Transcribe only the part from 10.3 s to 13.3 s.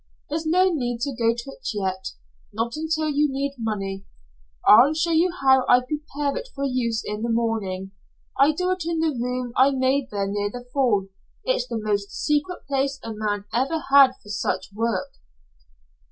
the fall. It's the most secret place a